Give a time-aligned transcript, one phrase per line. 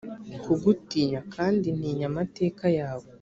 [0.43, 3.07] kugutinya kandi ntinya amateka yawe